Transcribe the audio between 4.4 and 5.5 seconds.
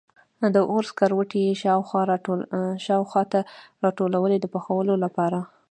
پخولو لپاره.